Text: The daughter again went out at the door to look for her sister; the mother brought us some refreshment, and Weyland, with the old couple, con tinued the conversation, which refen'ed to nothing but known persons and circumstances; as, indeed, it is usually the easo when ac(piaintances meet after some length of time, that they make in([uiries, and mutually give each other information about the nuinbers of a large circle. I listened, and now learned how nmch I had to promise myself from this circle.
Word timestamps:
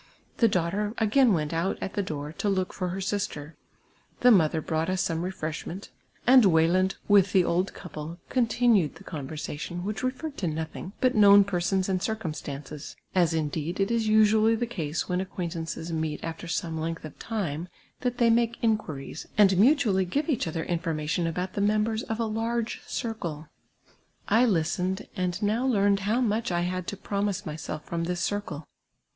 The 0.37 0.47
daughter 0.47 0.95
again 0.97 1.31
went 1.31 1.53
out 1.53 1.77
at 1.79 1.93
the 1.93 2.01
door 2.01 2.31
to 2.39 2.49
look 2.49 2.73
for 2.73 2.87
her 2.89 2.99
sister; 3.01 3.55
the 4.21 4.31
mother 4.31 4.59
brought 4.59 4.89
us 4.89 5.03
some 5.03 5.21
refreshment, 5.21 5.91
and 6.25 6.43
Weyland, 6.43 6.95
with 7.07 7.33
the 7.33 7.43
old 7.43 7.75
couple, 7.75 8.17
con 8.27 8.47
tinued 8.47 8.95
the 8.95 9.03
conversation, 9.03 9.83
which 9.85 10.01
refen'ed 10.01 10.37
to 10.37 10.47
nothing 10.47 10.93
but 11.01 11.13
known 11.13 11.43
persons 11.43 11.87
and 11.87 12.01
circumstances; 12.01 12.95
as, 13.13 13.35
indeed, 13.35 13.79
it 13.79 13.91
is 13.91 14.07
usually 14.07 14.55
the 14.55 14.65
easo 14.65 15.07
when 15.07 15.19
ac(piaintances 15.23 15.91
meet 15.91 16.23
after 16.23 16.47
some 16.47 16.79
length 16.79 17.05
of 17.05 17.19
time, 17.19 17.67
that 17.99 18.17
they 18.17 18.31
make 18.31 18.57
in([uiries, 18.63 19.27
and 19.37 19.55
mutually 19.59 20.03
give 20.03 20.27
each 20.29 20.47
other 20.47 20.63
information 20.63 21.27
about 21.27 21.53
the 21.53 21.61
nuinbers 21.61 22.01
of 22.05 22.19
a 22.19 22.25
large 22.25 22.81
circle. 22.87 23.49
I 24.27 24.45
listened, 24.45 25.07
and 25.15 25.39
now 25.43 25.63
learned 25.67 25.99
how 25.99 26.21
nmch 26.21 26.49
I 26.49 26.61
had 26.61 26.87
to 26.87 26.97
promise 26.97 27.45
myself 27.45 27.85
from 27.85 28.05
this 28.05 28.21
circle. 28.21 28.67